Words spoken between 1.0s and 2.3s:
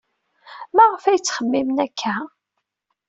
ay ttxemmimen akka?